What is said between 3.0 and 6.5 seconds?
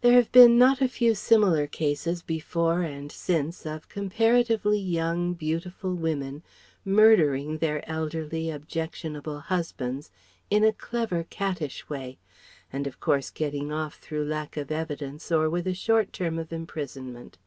since of comparatively young, beautiful women